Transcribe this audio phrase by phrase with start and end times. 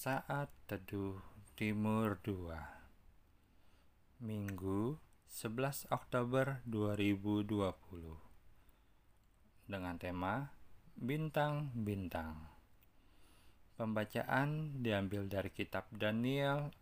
[0.00, 1.20] Saat Teduh
[1.60, 2.56] Timur 2
[4.24, 4.96] Minggu
[5.28, 8.16] 11 Oktober 2020
[9.68, 10.56] Dengan tema
[10.96, 12.48] Bintang-Bintang.
[13.76, 16.72] Pembacaan diambil dari kitab Daniel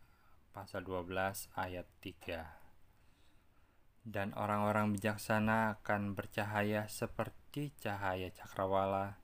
[0.55, 9.19] pasal 12 ayat 3 Dan orang-orang bijaksana akan bercahaya seperti cahaya cakrawala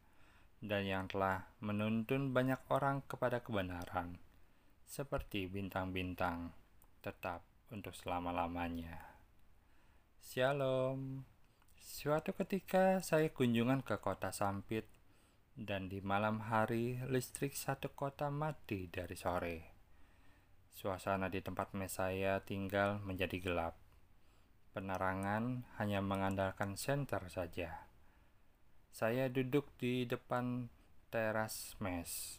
[0.64, 4.16] dan yang telah menuntun banyak orang kepada kebenaran,
[4.88, 6.56] seperti bintang-bintang,
[7.04, 9.12] tetap untuk selama-lamanya.
[10.24, 11.28] Shalom.
[11.76, 14.88] Suatu ketika saya kunjungan ke kota Sampit,
[15.52, 19.56] dan di malam hari listrik satu kota mati dari sore.
[20.72, 23.76] Suasana di tempat mes saya tinggal menjadi gelap.
[24.72, 27.93] Penerangan hanya mengandalkan senter saja
[28.94, 30.70] saya duduk di depan
[31.10, 32.38] teras mes.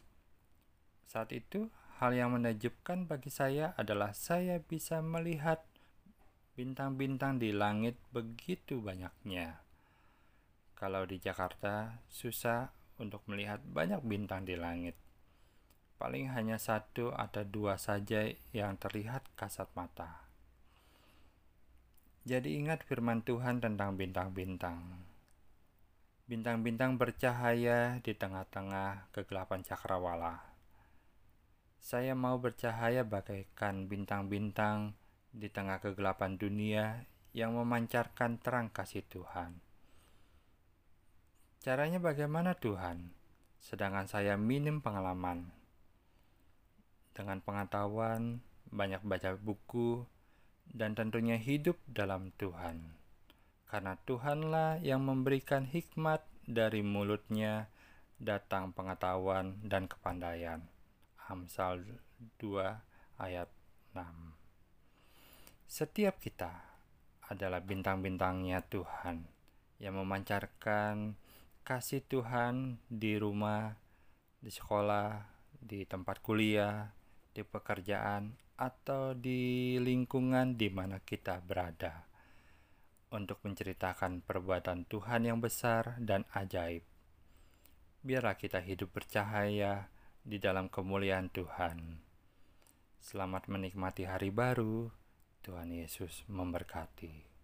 [1.03, 1.67] Saat itu,
[1.99, 5.59] hal yang menakjubkan bagi saya adalah saya bisa melihat
[6.55, 9.59] bintang-bintang di langit begitu banyaknya.
[10.79, 12.71] Kalau di Jakarta, susah
[13.03, 14.95] untuk melihat banyak bintang di langit.
[15.99, 20.23] Paling hanya satu atau dua saja yang terlihat kasat mata.
[22.23, 25.04] Jadi ingat firman Tuhan tentang bintang-bintang.
[26.25, 30.41] Bintang-bintang bercahaya di tengah-tengah kegelapan cakrawala.
[31.77, 34.97] Saya mau bercahaya bagaikan bintang-bintang
[35.29, 37.05] di tengah kegelapan dunia
[37.37, 39.61] yang memancarkan terang kasih Tuhan.
[41.61, 43.13] Caranya bagaimana Tuhan?
[43.61, 45.53] Sedangkan saya minim pengalaman.
[47.13, 48.41] Dengan pengetahuan,
[48.73, 50.09] banyak baca buku,
[50.73, 53.04] dan tentunya hidup dalam Tuhan
[53.75, 57.67] karena Tuhanlah yang memberikan hikmat dari mulutnya
[58.15, 60.63] datang pengetahuan dan kepandaian.
[61.27, 61.83] Amsal
[62.39, 63.51] 2 ayat
[63.91, 63.99] 6
[65.67, 66.55] Setiap kita
[67.27, 69.27] adalah bintang-bintangnya Tuhan
[69.83, 71.19] yang memancarkan
[71.67, 73.75] kasih Tuhan di rumah,
[74.39, 75.19] di sekolah,
[75.51, 76.95] di tempat kuliah,
[77.35, 82.14] di pekerjaan, atau di lingkungan di mana kita berada
[83.15, 86.83] untuk menceritakan perbuatan Tuhan yang besar dan ajaib.
[88.05, 89.87] Biarlah kita hidup bercahaya
[90.21, 92.03] di dalam kemuliaan Tuhan.
[92.99, 94.91] Selamat menikmati hari baru.
[95.41, 97.34] Tuhan Yesus memberkati.